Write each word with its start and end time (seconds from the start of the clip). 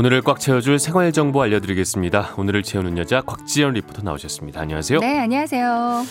오늘을 0.00 0.22
꽉 0.22 0.40
채워줄 0.40 0.78
생활 0.78 1.12
정보 1.12 1.42
알려드리겠습니다. 1.42 2.32
오늘을 2.38 2.62
채우는 2.62 2.96
여자 2.96 3.20
곽지연 3.20 3.74
리포터 3.74 4.00
나오셨습니다. 4.00 4.58
안녕하세요. 4.58 4.98
네, 4.98 5.18
안녕하세요. 5.18 6.04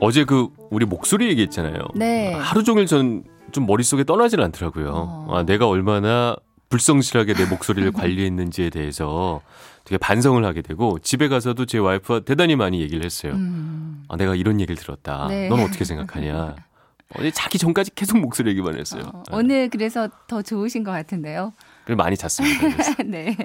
어제 0.00 0.24
그 0.24 0.48
우리 0.70 0.84
목소리 0.84 1.28
얘기했잖아요. 1.30 1.78
네. 1.94 2.34
하루 2.34 2.62
종일 2.62 2.84
저는 2.84 3.24
좀 3.50 3.64
머릿속에 3.64 4.04
떠나질 4.04 4.42
않더라고요. 4.42 4.92
어. 4.94 5.28
아, 5.30 5.44
내가 5.44 5.66
얼마나 5.66 6.36
불성실하게 6.68 7.32
내 7.32 7.46
목소리를 7.46 7.90
관리했는지에 7.92 8.68
대해서 8.68 9.40
되게 9.84 9.96
반성을 9.96 10.44
하게 10.44 10.60
되고 10.60 10.98
집에 10.98 11.28
가서도 11.28 11.64
제 11.64 11.78
와이프와 11.78 12.20
대단히 12.26 12.54
많이 12.54 12.82
얘기를 12.82 13.02
했어요. 13.02 13.32
음, 13.32 14.04
아, 14.08 14.18
내가 14.18 14.34
이런 14.34 14.60
얘기를 14.60 14.76
들었다. 14.76 15.28
네. 15.28 15.48
넌 15.48 15.60
어떻게 15.60 15.86
생각하냐? 15.86 16.54
어제 17.18 17.30
자기 17.30 17.56
전까지 17.56 17.94
계속 17.94 18.18
목소리 18.18 18.50
얘기만 18.50 18.78
했어요. 18.78 19.04
어, 19.06 19.22
네. 19.30 19.36
오늘 19.36 19.70
그래서 19.70 20.10
더 20.26 20.42
좋으신 20.42 20.84
것 20.84 20.90
같은데요. 20.90 21.54
많이 21.96 22.16
잤습니다. 22.16 22.68
네. 23.04 23.36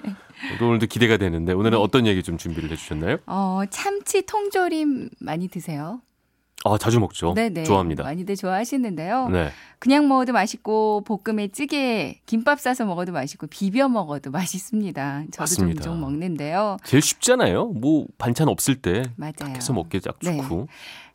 오늘도 0.62 0.88
기대가 0.88 1.18
되는데 1.18 1.54
오늘은 1.54 1.78
어떤 1.78 2.06
얘기 2.06 2.24
좀 2.24 2.38
준비를 2.38 2.72
해주셨나요? 2.72 3.18
어, 3.26 3.62
참치 3.70 4.26
통조림 4.26 5.10
많이 5.20 5.48
드세요? 5.48 6.02
아 6.66 6.78
자주 6.78 7.00
먹죠. 7.00 7.34
네네. 7.34 7.64
좋아합니다. 7.64 8.04
많이들 8.04 8.36
좋아하시는데요. 8.36 9.30
네. 9.30 9.50
그냥 9.80 10.08
먹어도 10.08 10.34
맛있고 10.34 11.04
볶음에 11.06 11.50
찌개, 11.50 12.20
김밥 12.26 12.60
싸서 12.60 12.86
먹어도 12.86 13.12
맛있고 13.12 13.48
비벼 13.48 13.88
먹어도 13.88 14.32
맛있습니다. 14.32 15.26
저도 15.32 15.42
맞습니다. 15.42 15.84
종종 15.84 16.02
먹는데요. 16.02 16.78
제일 16.84 17.02
쉽잖아요. 17.02 17.66
뭐 17.68 18.06
반찬 18.18 18.48
없을 18.50 18.76
때 18.76 19.04
맞아요. 19.16 19.34
딱 19.38 19.50
해서 19.56 19.72
먹기 19.74 20.00
딱 20.02 20.18
네. 20.20 20.36
좋고. 20.38 20.68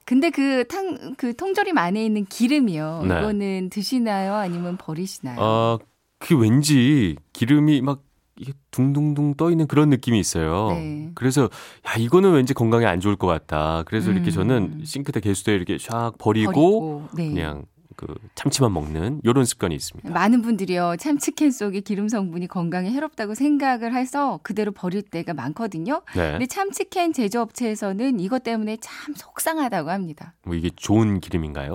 근데 0.05 0.31
그 0.31 0.65
탕, 0.69 1.15
그 1.17 1.34
통조림 1.34 1.77
안에 1.79 2.05
있는 2.05 2.25
기름이요. 2.25 3.05
네. 3.09 3.19
이거는 3.19 3.70
드시나요? 3.70 4.34
아니면 4.34 4.77
버리시나요? 4.77 5.36
아, 5.41 5.79
그 6.23 6.37
왠지 6.37 7.17
기름이 7.33 7.81
막 7.83 8.03
이게 8.39 8.53
둥둥둥 8.70 9.34
떠 9.34 9.51
있는 9.51 9.67
그런 9.67 9.91
느낌이 9.91 10.19
있어요. 10.19 10.69
네. 10.73 11.11
그래서 11.14 11.51
야 11.87 11.95
이거는 11.98 12.33
왠지 12.33 12.55
건강에 12.55 12.87
안 12.87 13.01
좋을 13.01 13.17
것 13.17 13.27
같다. 13.27 13.83
그래서 13.87 14.11
이렇게 14.11 14.31
음. 14.31 14.33
저는 14.33 14.81
싱크대 14.84 15.20
개수대에 15.20 15.55
이렇게 15.55 15.77
샥 15.77 16.19
버리고, 16.19 16.53
버리고, 16.53 17.09
네. 17.14 17.29
그냥 17.29 17.64
그 17.97 18.06
참치만 18.34 18.73
먹는 18.73 19.20
요런 19.25 19.45
습관이 19.45 19.75
있습니다. 19.75 20.11
많은 20.11 20.42
분들이요 20.42 20.97
참치캔 20.98 21.51
속의 21.51 21.83
기름 21.83 22.09
성분이 22.09 22.48
건강에 22.48 22.91
해롭다고 22.91 23.34
생각을 23.34 23.95
해서 23.95 24.41
그대로 24.42 24.73
버릴 24.73 25.03
때가 25.03 25.34
많거든요. 25.34 26.03
네. 26.17 26.33
근데 26.33 26.47
참치캔 26.47 27.12
제조업체에서는 27.12 28.19
이것 28.19 28.42
때문에 28.42 28.79
참 28.81 29.14
속상하다고 29.14 29.91
합니다. 29.91 30.34
뭐 30.45 30.55
이게 30.55 30.70
좋은 30.75 31.20
기름인가요? 31.20 31.75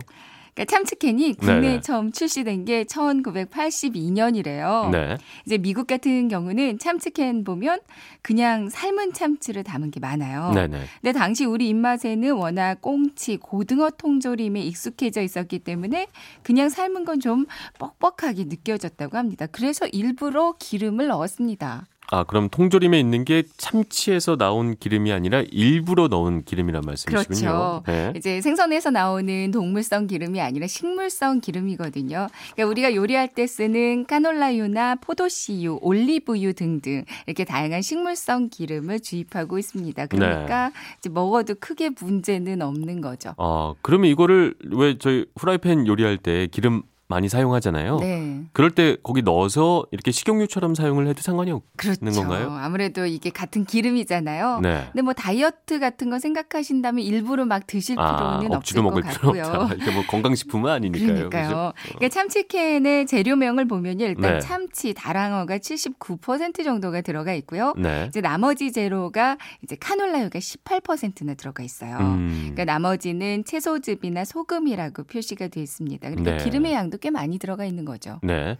그러니까 0.58 0.66
참치캔이 0.66 1.36
국내에 1.36 1.61
네네. 1.61 1.81
처음 1.81 2.11
출시된 2.11 2.66
게 2.66 2.83
1982년이래요. 2.86 4.89
네. 4.89 5.17
이제 5.45 5.59
미국 5.59 5.86
같은 5.86 6.27
경우는 6.27 6.80
참치캔 6.80 7.44
보면 7.44 7.80
그냥 8.23 8.67
삶은 8.69 9.14
참치를 9.14 9.64
담은 9.64 9.91
게 9.91 9.99
많아요. 9.99 10.52
네네. 10.55 10.80
근데 11.02 11.11
당시 11.11 11.45
우리 11.45 11.69
입맛에는 11.69 12.33
워낙 12.33 12.81
꽁치, 12.81 13.38
고등어 13.38 13.91
통조림에 13.91 14.59
익숙해져 14.61 15.22
있었기 15.22 15.59
때문에 15.59 16.08
그냥 16.41 16.69
삶은 16.69 17.05
건 17.05 17.17
좀 17.19 17.47
뻑뻑하게 17.80 18.44
느껴졌다고 18.45 19.17
합니다. 19.17 19.47
그래서 19.47 19.88
일부러 19.88 20.53
기름을 20.59 21.08
넣었습니다. 21.08 21.88
아, 22.09 22.23
그럼 22.23 22.47
통조림에 22.50 22.97
있는 23.00 23.25
게 23.25 23.44
참치에서 23.58 24.38
나온 24.38 24.75
기름이 24.77 25.11
아니라 25.11 25.44
일부러 25.52 26.08
넣은 26.08 26.44
기름이란 26.44 26.83
말씀이시군요. 26.86 27.39
그렇죠. 27.39 27.83
네. 27.86 28.14
이제 28.16 28.39
생선에서 28.39 28.91
나오는 28.91 29.52
동물성 29.52 30.08
기름이 30.08 30.39
아니라 30.39 30.67
식물성 30.67 31.41
기름이거든요. 31.41 32.27
그러니까 32.53 32.72
우리가 32.72 32.95
요리할 32.95 33.27
때 33.30 33.45
쓰는 33.45 34.05
카놀라유나 34.05 34.95
포도씨유, 34.95 35.80
올리브유 35.82 36.54
등등 36.54 37.04
이렇게 37.26 37.43
다양한 37.43 37.82
식물성 37.82 38.49
기름을 38.49 39.02
주입하고 39.02 39.59
있습니다. 39.59 40.02
네. 40.02 40.08
그러니까 40.08 40.71
이제 40.99 41.09
먹어도 41.09 41.55
크게 41.59 41.89
문제는 41.99 42.61
없는 42.61 43.02
거죠. 43.02 43.33
아, 43.37 43.73
그러면 43.82 44.09
이거를 44.09 44.55
왜 44.71 44.98
저희 44.98 45.26
후라이팬 45.36 45.87
요리할 45.87 46.17
때 46.17 46.48
기름 46.48 46.83
많이 47.10 47.30
사용하잖아요. 47.30 48.00
네. 48.00 48.42
그럴 48.52 48.72
때 48.72 48.98
거기 49.02 49.22
넣어서 49.22 49.86
이렇게 49.92 50.12
식용유처럼 50.12 50.76
사용을 50.76 51.08
해도 51.08 51.22
상관이 51.22 51.52
없는 51.52 51.68
그렇죠. 51.78 52.22
건가요? 52.22 52.52
아무래도 52.52 53.06
이게 53.06 53.30
같은 53.30 53.64
기름이잖아요. 53.64 54.60
네. 54.62 54.88
근데 54.92 55.02
뭐 55.02 55.14
다이어트 55.14 55.80
같은 55.80 56.10
거 56.10 56.20
생각하신다면 56.20 57.06
일부러 57.06 57.45
막 57.45 57.66
드실 57.66 57.98
아, 57.98 58.40
필요는 58.40 58.45
없을 58.48 58.56
억지로 58.58 58.84
것 58.84 58.90
먹을 58.90 59.04
필요는 59.04 59.42
같고요. 59.42 59.70
이게 59.82 59.92
뭐 59.92 60.04
건강식품은 60.06 60.70
아니니까요. 60.70 61.30
그러니까요. 61.30 61.48
그죠? 61.48 61.73
그러니까 61.95 62.10
참치캔의 62.10 63.08
재료명을 63.08 63.68
보면요. 63.68 64.06
일단 64.06 64.34
네. 64.34 64.39
참치, 64.39 64.94
다랑어가 64.94 65.60
79% 65.60 66.66
정도가 66.66 67.02
들어가 67.02 67.34
있고요. 67.36 67.74
네. 67.78 68.08
이제 68.10 68.20
나머지 68.20 68.74
재료가 68.74 69.38
이제 69.64 69.78
카놀라유가 69.80 70.39
18%나 70.39 71.36
들어가 71.36 71.64
있어요. 71.64 71.98
음. 72.00 72.52
그러니까 72.54 72.66
나머지는 72.66 73.45
채소즙이나 73.45 74.26
소금이라고 74.26 75.04
표시가 75.04 75.48
되어 75.48 75.64
있습니다. 75.64 76.10
그러니까 76.10 76.38
네. 76.38 76.44
기름의 76.44 76.74
양도 76.74 76.96
꽤 76.97 77.09
많이 77.09 77.37
들어가 77.39 77.65
있는 77.65 77.85
거죠. 77.85 78.19
네. 78.23 78.58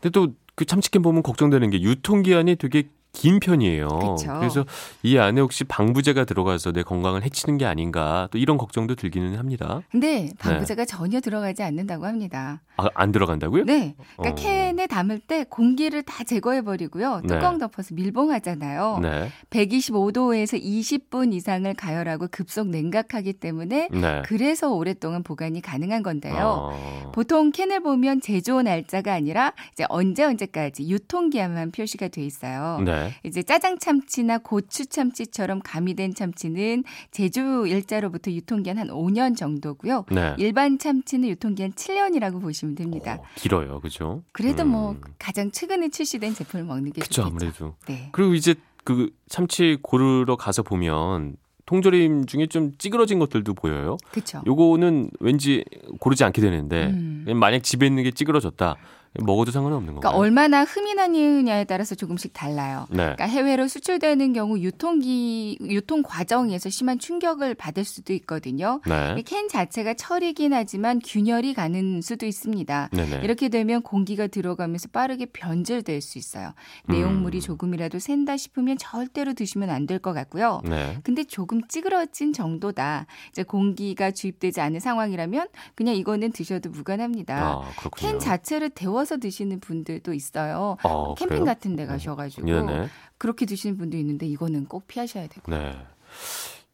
근데 0.00 0.10
또 0.10 0.28
그 0.60 0.66
참치캔 0.66 1.00
보면 1.00 1.22
걱정되는 1.22 1.70
게 1.70 1.80
유통기한이 1.80 2.56
되게 2.56 2.90
긴 3.12 3.40
편이에요. 3.40 3.88
그쵸. 3.88 4.38
래서 4.40 4.64
이 5.02 5.18
안에 5.18 5.40
혹시 5.40 5.64
방부제가 5.64 6.24
들어가서 6.24 6.72
내 6.72 6.82
건강을 6.82 7.24
해치는 7.24 7.58
게 7.58 7.66
아닌가 7.66 8.28
또 8.30 8.38
이런 8.38 8.56
걱정도 8.56 8.94
들기는 8.94 9.36
합니다. 9.36 9.82
근데 9.90 10.30
방부제가 10.38 10.84
전혀 10.84 11.20
들어가지 11.20 11.62
않는다고 11.62 12.06
합니다. 12.06 12.60
아, 12.76 12.88
안 12.94 13.12
들어간다고요? 13.12 13.64
네. 13.64 13.94
그러니까 14.16 14.30
어. 14.30 14.34
캔에 14.42 14.86
담을 14.86 15.18
때 15.18 15.44
공기를 15.48 16.02
다 16.02 16.24
제거해 16.24 16.62
버리고요. 16.62 17.20
뚜껑 17.26 17.54
네. 17.54 17.58
덮어서 17.58 17.94
밀봉하잖아요. 17.94 19.00
네. 19.02 19.28
125도에서 19.50 20.62
20분 20.62 21.34
이상을 21.34 21.72
가열하고 21.74 22.28
급속 22.30 22.68
냉각하기 22.68 23.34
때문에 23.34 23.88
네. 23.90 24.22
그래서 24.24 24.72
오랫동안 24.72 25.22
보관이 25.22 25.60
가능한 25.60 26.02
건데요. 26.02 26.70
어. 26.72 27.12
보통 27.12 27.50
캔을 27.50 27.80
보면 27.80 28.20
제조 28.20 28.62
날짜가 28.62 29.12
아니라 29.12 29.52
이제 29.72 29.84
언제 29.88 30.24
언제까지 30.24 30.88
유통기한만 30.88 31.72
표시가 31.72 32.08
돼 32.08 32.24
있어요. 32.24 32.80
네. 32.84 32.99
이제 33.24 33.42
짜장 33.42 33.78
참치나 33.78 34.38
고추 34.38 34.86
참치처럼 34.86 35.60
가미된 35.62 36.14
참치는 36.14 36.84
제조 37.10 37.66
일자로부터 37.66 38.30
유통기한 38.30 38.78
한 38.78 38.88
5년 38.88 39.36
정도고요. 39.36 40.04
네. 40.10 40.34
일반 40.38 40.78
참치는 40.78 41.28
유통기한 41.28 41.72
7년이라고 41.72 42.40
보시면 42.40 42.74
됩니다. 42.74 43.18
어, 43.20 43.24
길어요. 43.36 43.80
그죠? 43.80 44.22
그래도 44.32 44.62
음. 44.64 44.68
뭐 44.68 44.96
가장 45.18 45.50
최근에 45.50 45.88
출시된 45.88 46.34
제품을 46.34 46.64
먹는 46.64 46.92
게 46.92 47.00
그쵸, 47.00 47.22
좋겠죠. 47.22 47.28
아무래도. 47.28 47.74
네. 47.86 48.08
그리고 48.12 48.34
이제 48.34 48.54
그 48.84 49.10
참치 49.28 49.78
고르러 49.82 50.36
가서 50.36 50.62
보면 50.62 51.36
통조림 51.66 52.26
중에 52.26 52.46
좀 52.46 52.72
찌그러진 52.78 53.20
것들도 53.20 53.54
보여요. 53.54 53.96
그렇죠. 54.10 54.42
요거는 54.44 55.10
왠지 55.20 55.64
고르지 56.00 56.24
않게 56.24 56.40
되는데 56.40 56.86
음. 56.88 57.24
만약 57.36 57.62
집에 57.62 57.86
있는 57.86 58.02
게 58.02 58.10
찌그러졌다 58.10 58.76
먹어도 59.18 59.50
상관은 59.50 59.76
없는 59.78 59.94
그러니까? 59.96 60.16
얼마나 60.16 60.62
흠이 60.62 60.94
나느냐에 60.94 61.64
따라서 61.64 61.96
조금씩 61.96 62.32
달라요. 62.32 62.86
네. 62.90 62.96
그러니까 62.98 63.24
해외로 63.24 63.66
수출되는 63.66 64.32
경우 64.34 64.56
유통기 64.58 65.58
유통 65.62 66.02
과정에서 66.04 66.70
심한 66.70 66.98
충격을 66.98 67.56
받을 67.56 67.82
수도 67.84 68.12
있거든요. 68.12 68.80
네. 68.86 69.16
이캔 69.18 69.48
자체가 69.48 69.94
철이긴 69.94 70.52
하지만 70.52 71.00
균열이 71.04 71.54
가는 71.54 72.00
수도 72.02 72.24
있습니다. 72.24 72.90
네네. 72.92 73.20
이렇게 73.24 73.48
되면 73.48 73.82
공기가 73.82 74.28
들어가면서 74.28 74.88
빠르게 74.92 75.26
변질될 75.26 76.00
수 76.00 76.16
있어요. 76.18 76.52
음. 76.88 76.92
내용물이 76.92 77.40
조금이라도 77.40 77.98
샌다 77.98 78.36
싶으면 78.36 78.78
절대로 78.78 79.34
드시면 79.34 79.70
안 79.70 79.86
될 79.86 79.98
것 80.00 80.12
같고요. 80.12 80.60
네. 80.64 80.98
근데 81.02 81.24
조금 81.24 81.66
찌그러진 81.66 82.32
정도다. 82.32 83.06
이제 83.30 83.42
공기가 83.42 84.12
주입되지 84.12 84.60
않은 84.60 84.78
상황이라면 84.78 85.48
그냥 85.74 85.96
이거는 85.96 86.30
드셔도 86.30 86.70
무관합니다. 86.70 87.54
아. 87.56 87.62
캔 87.96 88.20
자체를 88.20 88.70
데워 88.70 88.99
서 89.04 89.16
드시는 89.18 89.60
분들도 89.60 90.12
있어요. 90.12 90.76
아, 90.82 91.14
캠핑 91.16 91.28
그래요? 91.28 91.44
같은 91.44 91.76
데 91.76 91.86
가셔가지고 91.86 92.46
네네. 92.46 92.88
그렇게 93.18 93.46
드시는 93.46 93.76
분도 93.76 93.96
있는데 93.96 94.26
이거는 94.26 94.66
꼭 94.66 94.86
피하셔야 94.86 95.26
되고. 95.26 95.50
네. 95.50 95.76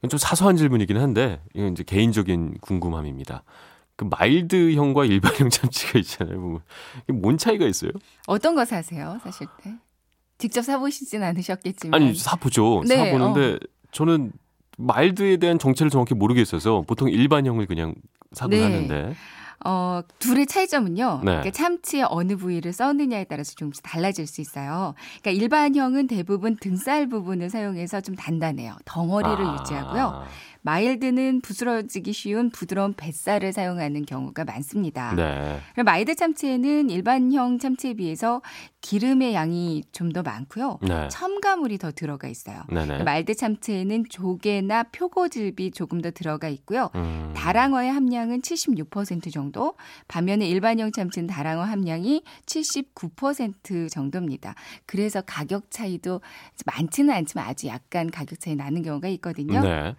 좀 0.08 0.18
사소한 0.18 0.56
질문이긴 0.56 0.98
한데 0.98 1.40
이건 1.54 1.72
이제 1.72 1.82
개인적인 1.82 2.58
궁금함입니다. 2.60 3.42
그 3.96 4.04
마일드형과 4.04 5.06
일반형 5.06 5.50
참치가 5.50 5.98
있잖아요. 5.98 6.38
뭐, 6.38 6.60
이게 7.04 7.12
뭔 7.12 7.38
차이가 7.38 7.66
있어요? 7.66 7.90
어떤 8.26 8.54
거 8.54 8.64
사세요, 8.64 9.18
사실 9.22 9.46
때? 9.62 9.74
직접 10.38 10.62
사보시진 10.62 11.22
않으셨겠지만. 11.22 12.00
아니 12.00 12.14
사보죠. 12.14 12.82
네, 12.86 12.96
사보는데 12.96 13.58
저는 13.90 14.32
mild에 14.76 15.38
대한 15.38 15.58
정체를 15.58 15.90
정확히 15.90 16.14
모르겠어서 16.14 16.84
보통 16.86 17.08
일반형을 17.08 17.66
그냥 17.66 17.94
사고 18.32 18.50
네. 18.50 18.62
하는데 18.62 19.14
어, 19.64 20.00
둘의 20.18 20.46
차이점은요. 20.46 21.20
네. 21.24 21.30
그러니까 21.30 21.50
참치의 21.50 22.06
어느 22.10 22.36
부위를 22.36 22.72
쓰느냐에 22.72 23.24
따라서 23.24 23.54
조금씩 23.54 23.82
달라질 23.82 24.26
수 24.26 24.40
있어요. 24.40 24.94
그러니까 25.20 25.42
일반형은 25.42 26.06
대부분 26.06 26.56
등살 26.56 27.08
부분을 27.08 27.50
사용해서 27.50 28.00
좀 28.00 28.14
단단해요. 28.14 28.76
덩어리를 28.84 29.44
아, 29.44 29.58
유지하고요. 29.60 30.24
mild는 30.66 31.42
부스러지기 31.42 32.12
쉬운 32.12 32.50
부드러운 32.50 32.92
뱃살을 32.92 33.52
사용하는 33.52 34.04
경우가 34.04 34.44
많습니다. 34.44 35.14
네. 35.14 35.60
mild 35.84 36.16
참치에는 36.16 36.90
일반형 36.90 37.60
참치에 37.60 37.94
비해서 37.94 38.42
기름의 38.80 39.32
양이 39.34 39.84
좀 39.92 40.06
더 40.16 40.22
많고요. 40.22 40.78
네. 40.82 41.08
첨가물이 41.08 41.76
더 41.76 41.90
들어가 41.92 42.26
있어요. 42.26 42.62
네네. 42.68 43.02
mild 43.02 43.34
참치에는 43.34 44.04
조개나 44.08 44.84
표고즙이 44.84 45.72
조금 45.72 46.00
더 46.00 46.10
들어가 46.10 46.48
있고요. 46.48 46.90
음. 46.94 47.32
다랑어의 47.36 47.92
함량은 47.92 48.40
76% 48.40 49.30
정도, 49.30 49.74
반면에 50.08 50.48
일반형 50.48 50.92
참치는 50.92 51.26
다랑어 51.28 51.64
함량이 51.64 52.22
79% 52.46 53.90
정도입니다. 53.90 54.54
그래서 54.86 55.20
가격 55.20 55.70
차이도 55.70 56.22
많지는 56.64 57.12
않지만 57.12 57.46
아주 57.46 57.66
약간 57.66 58.10
가격 58.10 58.40
차이 58.40 58.56
나는 58.56 58.82
경우가 58.82 59.08
있거든요. 59.08 59.60
네. 59.60 59.94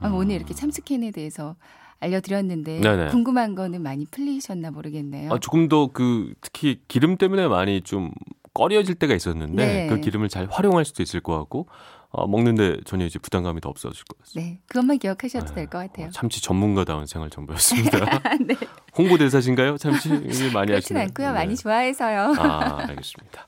아, 0.00 0.08
오늘 0.08 0.36
이렇게 0.36 0.54
참치캔에 0.54 1.10
대해서 1.10 1.56
알려드렸는데 2.00 2.80
네네. 2.80 3.08
궁금한 3.10 3.54
거는 3.54 3.82
많이 3.82 4.06
풀리셨나 4.06 4.70
모르겠네요. 4.70 5.32
아, 5.32 5.38
조금 5.38 5.68
더 5.68 5.88
그 5.92 6.32
특히 6.40 6.80
기름 6.88 7.16
때문에 7.16 7.46
많이 7.48 7.82
좀 7.82 8.10
꺼려질 8.54 8.94
때가 8.96 9.14
있었는데 9.14 9.64
네. 9.66 9.86
그 9.86 10.00
기름을 10.00 10.28
잘 10.28 10.46
활용할 10.50 10.84
수도 10.84 11.02
있을 11.02 11.20
것 11.20 11.36
같고 11.38 11.66
어, 12.12 12.26
먹는데 12.26 12.78
전혀 12.86 13.04
이제 13.04 13.18
부담감이 13.20 13.60
더 13.60 13.68
없어질 13.68 14.02
것 14.04 14.18
같습니다. 14.18 14.50
네, 14.50 14.58
그것만 14.66 14.98
기억하셔도 14.98 15.46
네. 15.46 15.54
될것 15.54 15.88
같아요. 15.88 16.06
어, 16.08 16.10
참치 16.10 16.42
전문가다운 16.42 17.06
생활 17.06 17.30
정보였습니다. 17.30 17.98
네, 18.40 18.56
홍보대사신가요? 18.98 19.76
참치 19.76 20.08
일 20.08 20.18
많이 20.52 20.68
그렇진 20.72 20.96
하시나요? 20.96 21.04
않고요. 21.04 21.28
네. 21.28 21.32
많이 21.34 21.56
좋아해서요. 21.56 22.34
아, 22.38 22.78
알겠습니다. 22.88 23.46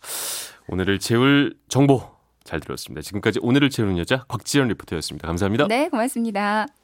오늘을 0.68 1.00
채울 1.00 1.56
정보 1.68 2.02
잘 2.44 2.60
들었습니다. 2.60 3.02
지금까지 3.02 3.40
오늘을 3.42 3.70
채우는 3.70 3.98
여자 3.98 4.24
곽지연 4.28 4.68
리포터였습니다. 4.68 5.26
감사합니다. 5.26 5.68
네, 5.68 5.88
고맙습니다. 5.88 6.66